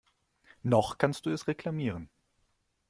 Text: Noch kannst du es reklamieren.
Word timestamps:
Noch 0.63 0.97
kannst 0.97 1.27
du 1.27 1.29
es 1.29 1.45
reklamieren. 1.47 2.09